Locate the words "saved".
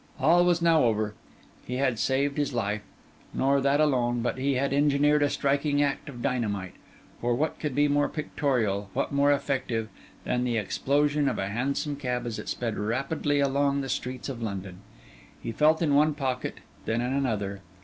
1.99-2.39